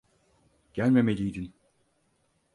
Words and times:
Gelmemeliydin. 0.73 1.53